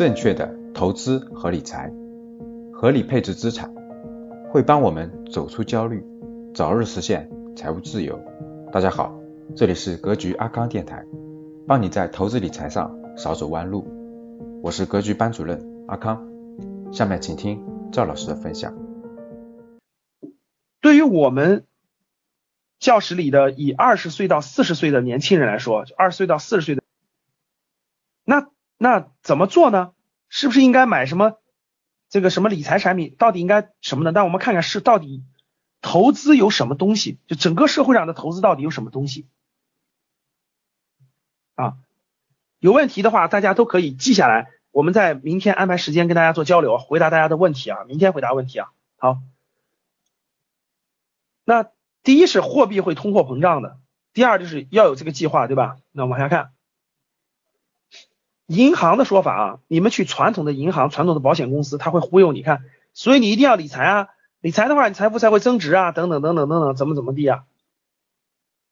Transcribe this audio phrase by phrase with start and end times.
[0.00, 1.92] 正确的投资和理财，
[2.72, 3.70] 合理配置资产，
[4.48, 6.02] 会帮我们走出焦虑，
[6.54, 8.18] 早日实现财务自由。
[8.72, 9.14] 大家好，
[9.54, 11.04] 这里是格局阿康电台，
[11.66, 13.86] 帮你在投资理财上少走弯路。
[14.62, 16.26] 我是格局班主任阿康，
[16.90, 17.62] 下面请听
[17.92, 18.72] 赵老师的分享。
[20.80, 21.66] 对于我们
[22.78, 26.79] 教室里的以二十岁到四十岁的年轻人来说，二十岁到四十岁的，
[28.82, 29.08] 那。
[29.22, 29.92] 怎么做呢？
[30.30, 31.38] 是不是应该买什么
[32.08, 33.14] 这个什么理财产品？
[33.18, 34.12] 到底应该什么呢？
[34.12, 35.22] 那我们看看是到底
[35.82, 37.18] 投资有什么东西？
[37.26, 39.28] 就整个社会上的投资到底有什么东西？
[41.54, 41.76] 啊，
[42.58, 48.72] 有问题的话大家都可以记下来，我们在明天安排时间跟大家做交流，回答大家的问题啊，明天回答问题啊。
[48.96, 49.18] 好，
[51.44, 51.70] 那
[52.02, 53.78] 第一是货币会通货膨胀的，
[54.14, 55.76] 第二就是要有这个计划，对吧？
[55.92, 56.52] 那往下看。
[58.50, 64.08] 银行的说法啊，你们去传统的银行、传统的保险公司，他会忽悠你看，所以你一定要理财啊，
[64.40, 67.44] 理财的话，你财富才会增值啊，等等等等等等，怎么怎么地啊，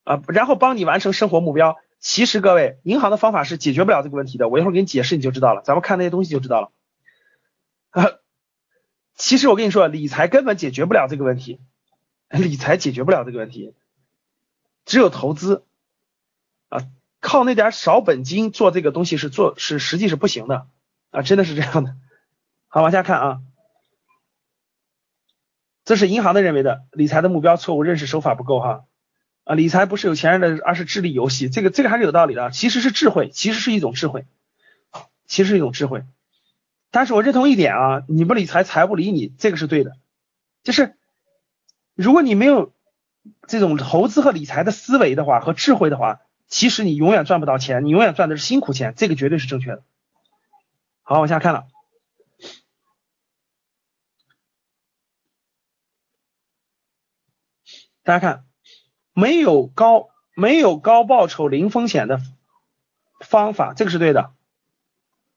[0.02, 1.76] 啊，然后帮你完成生活目标。
[2.00, 6.72] 其实各位，银行的方法是解决不了这个问题的，我一会儿给你解释你就知道了，咱们看那些东西就知道了。
[7.90, 8.04] 啊，
[9.14, 11.60] 其实我跟你说，理财根本解决不了这个问题，
[12.30, 13.74] 理财解决不了这个问题，
[14.84, 15.64] 只有投资
[16.68, 16.80] 啊。
[17.20, 20.68] 靠那点少本金做这个东西是做是实际是不行的
[21.10, 21.96] 啊，真的是这样的。
[22.68, 23.40] 好，往下看啊，
[25.84, 28.84] 这是银行的认为的理财的目标错误，认识手法不够哈
[29.42, 34.26] 啊，理财不是有钱人的，而是智力游戏，这个这个还是有道理的，其实是智慧，其实是一种智慧，
[35.26, 36.04] 其实是一种智慧。
[36.92, 39.96] 但是我认同一点啊，你不理财，财不理你，这个是对的，
[40.62, 40.94] 就是
[41.94, 42.72] 如果你没有
[43.48, 46.20] 这种投资和理财的思维的话和智慧的话。
[46.48, 49.82] 其实你永远赚不到钱，你永远赚的是辛苦钱，这个绝对是正确的。
[51.02, 51.66] 好，往下看了，
[58.02, 58.44] 大家看，
[59.12, 62.18] 没有高没有高报酬零风险的
[63.20, 64.32] 方法，这个是对的。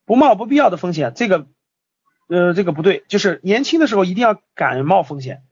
[0.05, 1.47] 不冒不必要的风险，这个
[2.27, 5.43] 呃这个不对，就是年轻的时候一定要敢冒风险，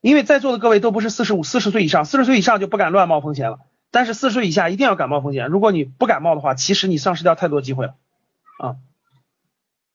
[0.00, 3.58] 因为在座的各位都不是四十五四十岁以上，四十岁以上就不敢乱冒风险了。
[3.90, 7.96] 但是四十岁以下一定要感冒风险，如果你不感冒的话，其实你丧失掉太多机会了
[8.58, 8.76] 啊！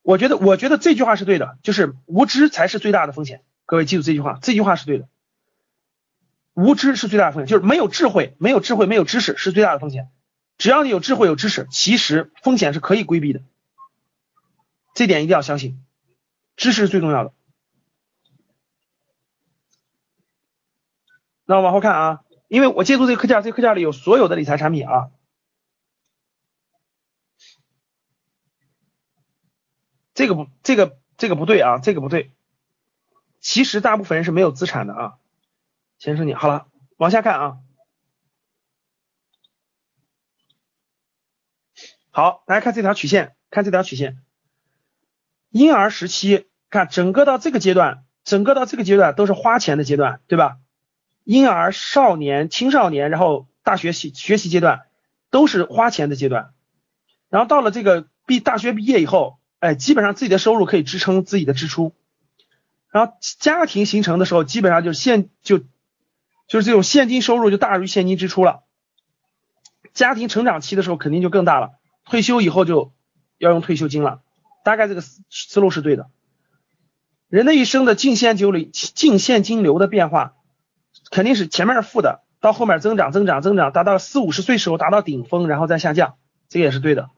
[0.02, 3.44] 我觉得，我觉得这句话是对的，就是无知才是最大的风险。
[3.66, 5.08] 各位记住这句话，这句话是对的。
[6.56, 10.10] 无知是最大的风险，就是没有智慧，没有智慧，没有知识是最大的风险。
[10.58, 13.42] 只要你有智慧、有知识，其实风险是可以规避的。
[14.96, 15.84] 这点一定要相信，
[16.56, 17.32] 知识是最重要的。
[21.46, 22.20] 那往后看啊。
[22.54, 25.10] 因为我借助这个课件，这个课件里有所有的理财产品啊。
[30.14, 32.32] 这个不，这个这个不对啊，这个不对。
[33.40, 35.18] 其实大部分人是没有资产的啊。
[35.98, 37.58] 先生你好了，往下看啊。
[42.12, 44.24] 好，大家看这条曲线，看这条曲线。
[45.50, 50.60] 婴儿时期，看整个到这个阶段，整个到这个阶段都是花钱的阶段，对吧？
[51.24, 54.82] 婴儿、少年、青少年，然后大学习学习阶段
[55.30, 56.54] 都是花钱的阶段，
[57.30, 61.94] 然后到了这个毕大学毕业以后，哎，基本上自己的收入可以支撑自己的支出，
[62.90, 65.60] 然后家庭形成的时候，基本上就是现就
[66.48, 68.64] 就是这种现金收入就大于现金支出了，
[69.94, 71.72] 家庭成长期的时候肯定就更大了，
[72.06, 72.92] 退休以后就
[73.38, 74.22] 要用退休金了，
[74.66, 76.10] 大概这个思思路是对的，
[77.30, 80.36] 人的一生的净现金流净现金流的变化。
[81.12, 86.18] 肯定是前面是负的，到后面增长增长增长，达到四五十岁时候达到顶峰，然后再下降，
[86.50, 87.10] 这个也是对的。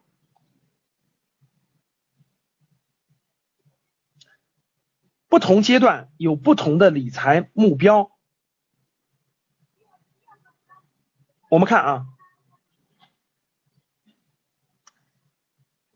[5.27, 8.11] 不同阶段有不同的理财目标。
[11.49, 12.05] 我们看啊，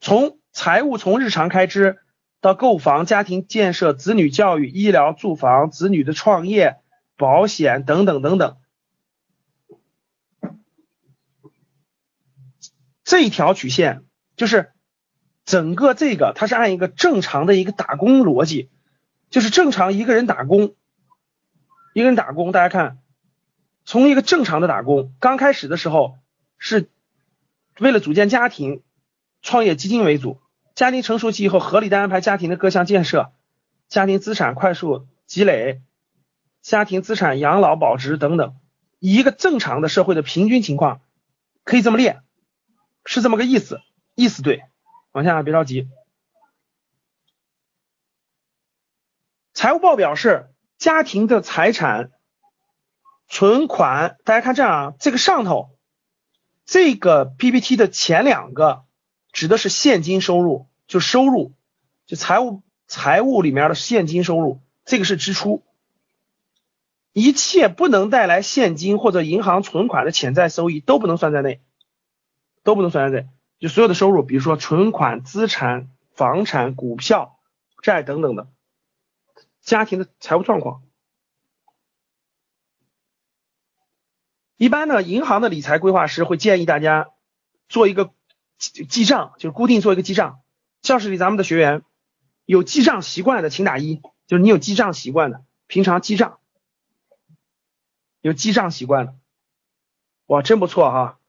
[0.01, 1.99] 从财务从日常开支
[2.41, 6.81] 到购房、家庭建设、子女教育、医疗、住房、子女的创业。
[7.19, 8.55] 保险等等等等，
[13.03, 14.05] 这一条曲线
[14.37, 14.71] 就是
[15.43, 18.69] 整个这个，它是按一个正常的一个打工逻辑，
[19.29, 20.75] 就是正常一个人打工，
[21.93, 22.99] 一个人打工，大家看，
[23.83, 26.17] 从一个正常的打工，刚开始的时候
[26.57, 26.89] 是
[27.79, 28.81] 为了组建家庭，
[29.41, 30.39] 创业基金为主，
[30.73, 33.33] 家庭成熟期以后，合理的安排家庭的各项建设，
[33.89, 35.81] 家庭资产快速积累。
[36.61, 38.55] 家庭资产、养老保值等等，
[38.99, 41.01] 一个正常的社会的平均情况，
[41.63, 42.21] 可以这么列，
[43.05, 43.81] 是这么个意思，
[44.15, 44.63] 意思对，
[45.11, 45.87] 往下别着急。
[49.53, 52.11] 财务报表是家庭的财产、
[53.27, 54.17] 存款。
[54.23, 55.77] 大家看这样啊，这个上头
[56.65, 58.83] 这个 PPT 的前两个
[59.31, 61.53] 指的是现金收入，就收入，
[62.05, 65.63] 就财务财务里面的现金收入，这个是支出。
[67.13, 71.61] 一切不能带来现金或者银行存款的潜在收益都不能算在内，
[72.63, 73.27] 都不能算在内。
[73.59, 77.39] 就所有的收入，比如说存款、资产、房产、股票、
[77.81, 78.47] 债等等的，
[79.61, 80.83] 家庭的财务状况。
[84.55, 87.09] 一般呢，银行的理财规划师会建议大家
[87.67, 88.11] 做一个
[88.57, 90.41] 记账，就是固定做一个记账。
[90.81, 91.81] 教室里咱们的学员
[92.45, 96.39] 有记账习惯的，请打一，就是你有记账习惯的，平常记账。
[98.21, 99.15] 有记账习惯的，
[100.25, 101.19] 哇，真不错哈。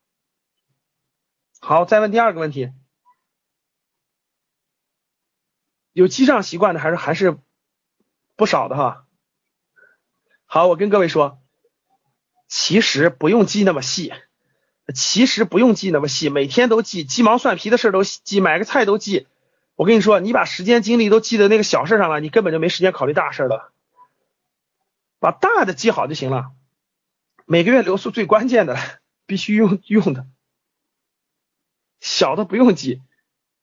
[1.60, 2.72] 好，再问第二个问题，
[5.92, 7.38] 有记账习惯的还是还是
[8.34, 9.06] 不少的哈。
[10.46, 11.40] 好，我跟各位说，
[12.48, 14.12] 其实不用记那么细，
[14.94, 19.28] 其实不用记那么细，每天都记，鸡毛蒜皮的事都记，买个菜都记。
[19.76, 23.72] 我跟你说，你把时间精力都记在那个小事上了，你根本就没时间考虑大事了。
[25.20, 26.50] 把大的记好就行了。
[27.50, 28.76] 每个月流速最关键的，
[29.26, 30.24] 必须用用的，
[31.98, 33.02] 小的不用记，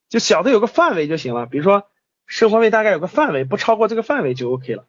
[0.09, 1.45] 就小的有个范围就行了。
[1.45, 1.89] 比如说
[2.25, 4.85] 生活费大概有个范围，不超过这个范围就 OK 了。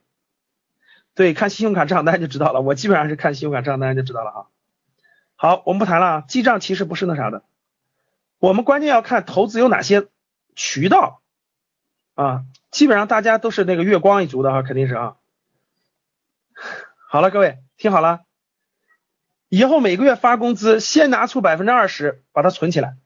[1.14, 2.60] 对，看信用卡账单就知道了。
[2.60, 4.46] 我基本上是看信用卡账单就知道了啊。
[5.36, 7.44] 好，我们不谈了啊，记账其实不是那啥的，
[8.40, 10.08] 我们关键要看投资有哪些
[10.56, 11.20] 渠道
[12.16, 12.42] 啊。
[12.72, 15.16] 基本上大家都是那个月光一族的啊，肯定是啊。
[17.08, 18.24] 好了，各位听好了。
[19.48, 22.96] 以后每个月发工资，先拿出百分之二十把它存起来，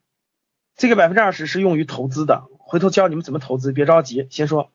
[0.77, 2.49] 这个百分之二十是用于投资的。
[2.59, 4.73] 回头教你们怎么投资，别着急，先说。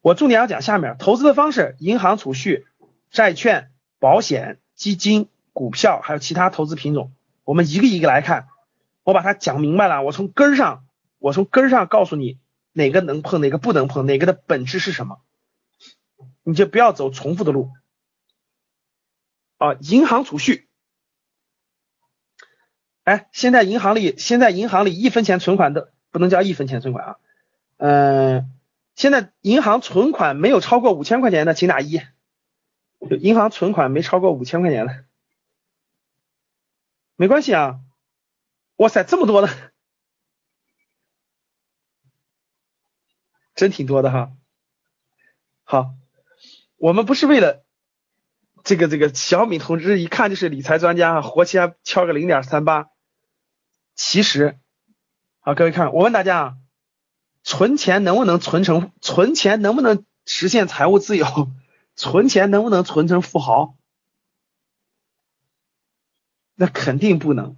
[0.00, 2.64] 我重点要讲下面投资的方式：银行储蓄、
[3.10, 7.12] 债券、保险、基金、股票，还有其他投资品种。
[7.44, 8.48] 我们一个一个来看，
[9.02, 10.02] 我把它讲明白了。
[10.02, 10.84] 我从根上，
[11.18, 12.38] 我从根上告诉你
[12.72, 15.20] 哪个能碰，哪个不能碰，哪个的本质是什么，
[16.42, 17.70] 你就不要走重复的路。
[19.58, 20.65] 啊，银行储蓄。
[23.06, 27.16] 哎，现在银行里，现在银行里一分钱存款都不能叫一分钱存款啊。
[27.76, 28.52] 嗯，
[28.96, 32.00] 现在银行存款没有超过五千块钱的，请打一。
[33.20, 35.04] 银行存款没超过五千块钱的，
[37.14, 37.78] 没关系啊。
[38.74, 39.48] 哇塞，这么多的，
[43.54, 44.32] 真挺多的哈。
[45.62, 45.94] 好，
[46.76, 47.64] 我们不是为了
[48.64, 52.88] 这个这个小米同志一看就是理财专家，活期还敲个零点三八。
[53.96, 54.58] 其实，
[55.40, 56.56] 好，各位看，我问大家啊，
[57.42, 58.92] 存钱能不能存成？
[59.00, 61.50] 存钱能不能实现财务自由？
[61.96, 63.74] 存钱能不能存成富豪？
[66.54, 67.56] 那肯定不能，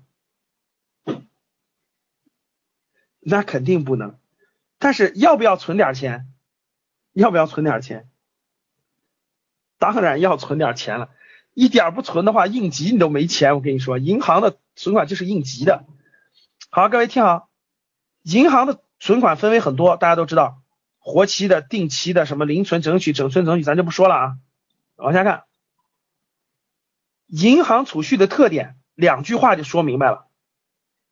[3.19, 4.19] 那肯定不能。
[4.79, 6.33] 但是要不要存点钱？
[7.13, 8.09] 要不要存点钱？
[9.77, 11.11] 当然要存点钱了，
[11.55, 13.57] 一点不存的话，应急你都没钱。
[13.57, 15.85] 我跟你说，银行的存款就是应急的。
[16.71, 17.49] 好，各位听好，
[18.23, 20.61] 银行的存款分为很多，大家都知道，
[20.99, 24.37] 活期的、定期的，什么零存整取、整存整取，咱就不说了啊。
[24.97, 25.45] 往下看，
[27.27, 30.27] 银行储蓄的特点，两句话就说明白了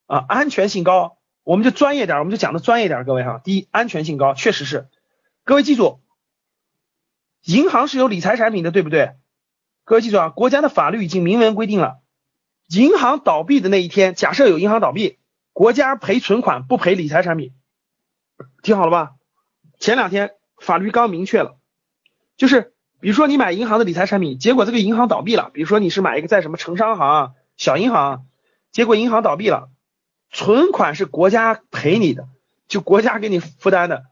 [0.05, 3.41] 啊，安全性高，我们就专业点，我们就讲的专业点，各位哈。
[3.43, 4.89] 第一，安全性高，确实是，
[5.45, 6.01] 各位记住，
[7.45, 9.15] 银行是有理财产品的，对不对？
[9.85, 12.03] 各位记住啊，国家的法律已经明文规定了，
[12.69, 15.19] 银行倒闭的那一天，假设有银行倒闭。
[15.57, 17.55] 国家赔存款不赔理财产品，
[18.63, 19.15] 听好了吧？
[19.79, 21.57] 前两天法律刚明确了，
[22.37, 28.27] 就是比如说你买银行的理财产品，结果这个银行倒闭了，比如说你是买一个在什么城商行、小银行，
[28.71, 29.71] 结果银行倒闭了，
[30.31, 32.29] 存款是国家赔你的，
[32.69, 34.05] 就国家给你负担的，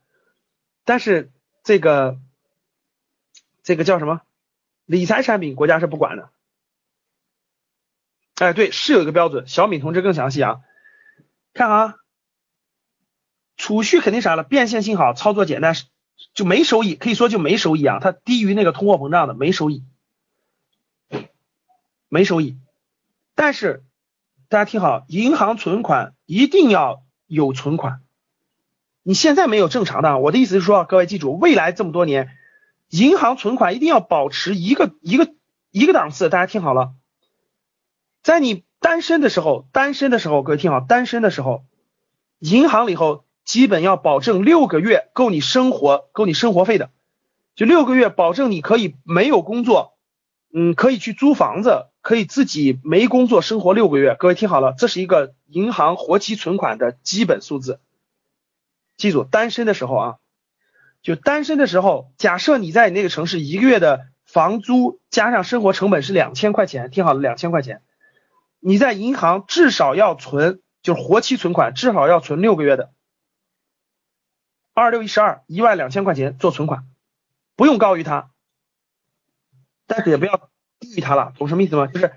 [0.87, 1.31] 但是
[1.63, 2.19] 这个
[3.63, 4.23] 这个叫什么
[4.87, 6.31] 理财产品，国家是不管的。
[8.37, 10.61] 哎，对，是有一个标准，小米同志更详细啊。
[11.55, 11.95] 看啊，
[13.57, 15.77] 储蓄肯定啥了，变现性好，操作简单，
[16.35, 19.85] 就没收益，可以说就没收益啊，它低于那个通货膨胀的，没收益，
[22.09, 22.59] 没收益。
[23.37, 23.85] 但是
[24.49, 28.03] 大家听好，银行存款一定要有存款，
[29.05, 32.37] 你现在没有正常的，我的意思是说，各位记住，未来这么多年，
[32.89, 35.33] 银行存款一定要保持一个一个
[35.71, 36.95] 一个档次，大家听好了，
[38.25, 38.65] 在你。
[38.85, 41.65] 单身的时候，单身的时候，各位听好，单身的时候，
[42.39, 46.91] 银行里头基本要保证六个月够你生活，够你生活费的。
[47.55, 49.95] 就六个月保证你可以没有工作，
[50.53, 54.17] 嗯，可以去租房子，可以自己没工作生活六个月。
[54.19, 57.81] 各位听好了，这是一个银行活期存款的基本数字。
[58.99, 60.17] 记住，单身的时候啊，
[61.03, 67.81] 就单身的时候，假设你在你那个城市一个月的房租加上生活成本是两千块钱，听好了，两千块钱，
[68.67, 72.93] 你在银行至少要存，就是活期存款至少要存六个月的，
[74.73, 76.87] 二六一十二，一万两千块钱做存款。
[77.57, 78.31] 不用高于它，
[79.87, 80.49] 但是也不要
[80.81, 81.89] 低于它了，懂什么意思吗？
[81.89, 82.15] 就是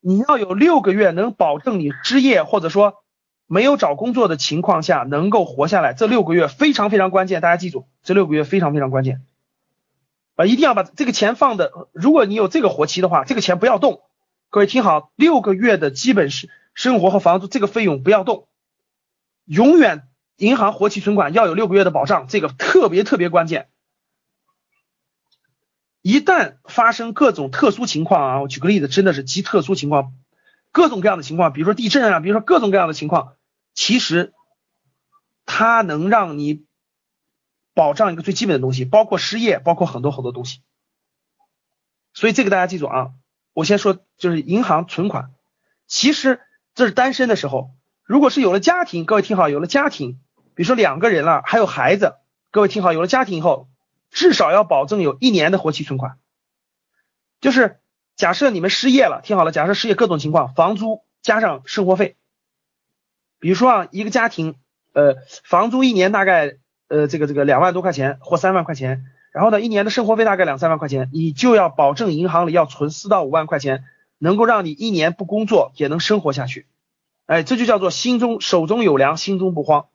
[0.00, 3.04] 你要有六个月能保证你失业或者说
[3.46, 9.24] 没有找工作的情况下能够活下来，这六个月非常非常关键，大家记住，这六个月非常非常关键
[10.34, 10.44] 啊！
[10.44, 14.02] 一定要把这个钱放的，如果你有这个活期的话，这个钱不要动。
[14.50, 18.48] 各位听好，六个月的基本是生活和房租这个费用不要动，
[19.44, 23.68] 永远银行活期存款要有六个月的保障，这个特别特别关键。
[26.00, 30.14] 一旦发生各种特殊情况啊，我举个例子，真的是极特殊情况，
[30.72, 33.34] 各种各样的情况，比如说地震啊，比如说各种各样的情况，
[33.74, 34.32] 其实
[35.44, 36.64] 它能让你
[37.74, 40.62] 保障一个最基本的东西，包括失业，包括很多很多东西。
[42.14, 43.10] 所以这个大家记住啊，
[43.58, 45.32] 我先说就是银行存款，
[45.88, 46.40] 其实
[46.76, 47.72] 这是单身的时候，
[48.04, 50.20] 如果是有了家庭，各位听好，有了家庭，
[50.54, 52.14] 比如说两个人了，还有孩子，
[52.52, 53.68] 各位听好，有了家庭以后。
[54.10, 56.18] 至少要保证有一年的活期存款，
[57.42, 57.80] 就是
[58.16, 62.16] 假设你们失业了，听好了，假设失业各种情况，房租加上生活费，
[63.38, 64.54] 比如说啊，一个家庭，
[64.94, 66.56] 呃，房租一年大概
[66.88, 69.04] 呃这个这个两万多块钱或三万块钱，
[69.38, 73.84] 然后呢，一年的生活费大概两三万块钱，你就要保证银行里要存四到五万块钱，
[74.18, 76.66] 能够让你一年不工作也能生活下去，
[77.26, 79.86] 哎，这就叫做心中手中有粮，心中不慌。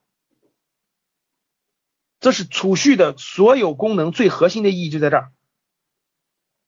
[2.22, 5.34] 这是储蓄的所有功能最核心的意义就在这儿。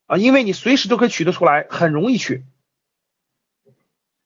[0.04, 2.44] 啊，因为你随时都可以取得出来，很容易取，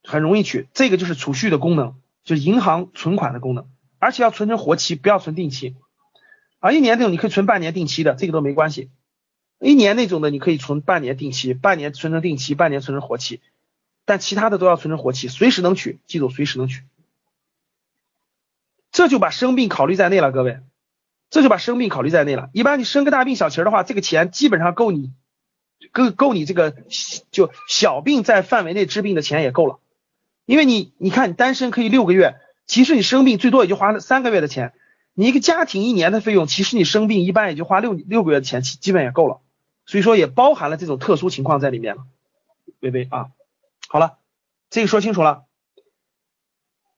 [0.03, 5.77] 很容易取，这个就是储蓄的功能，就是银行存款的功能，而且要存成活期，不要存定期。
[6.61, 6.71] 啊。
[6.71, 8.89] 一年那种你可以存半年定期的，这个都没关系。
[9.59, 13.41] 一年那种的你可以存半年定期，半年存成定期，半年存成活期，
[14.05, 16.83] 但其他的都要存成活期，随时能取，记住随时能取，
[18.91, 20.61] 这就把生病考虑在内了，各位。
[21.29, 22.49] 这就把生病考虑在内了。
[22.51, 25.13] 一般你生个大病小情的话，这个钱基本上够你
[25.93, 26.75] 够够你这个
[27.31, 29.79] 就小病在范围内治病的钱也够了。
[30.45, 34.73] 因为你你看你单身可以六个月，其实你生病最多也就花了三个月的钱。
[35.13, 39.41] 你一个家庭一年的费用，其实你生病一般也就花六六个月的钱，基本也够了。
[39.85, 42.03] 所以说也包含了这种特殊情况在里面了。
[42.79, 43.31] 微微啊，
[43.87, 44.17] 好了，
[44.69, 45.43] 这个说清楚了。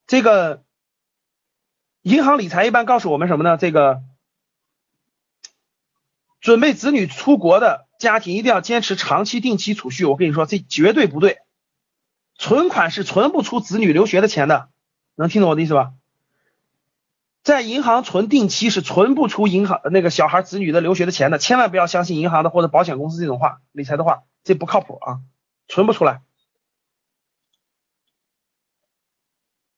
[0.07, 0.63] 这个
[2.01, 3.57] 银行理财一般告诉我们什么呢？
[3.57, 4.01] 这个。
[6.39, 10.03] 准备子女出国的家庭一定要坚持长期定期储蓄。
[10.03, 11.37] 我跟你说，这绝对不对。
[12.37, 14.67] 存款是存不出子女留学的钱的，
[15.15, 15.93] 能听懂我的意思吧？
[17.43, 25.19] 在银行存定期是存不出银行那个小孩子女的留学的钱的，千万不要相信银行的或者保险公司这种话，理财的话，这不靠谱啊，
[25.67, 26.21] 存不出来。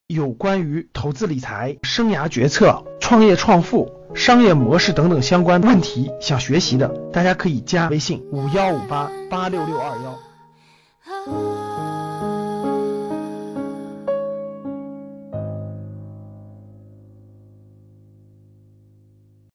[0.06, 11.95] 有关于投资理财、生涯决策、创业创富、商业模式等等相关问题，想学习的，大家可以加微信五幺五八八六六二幺。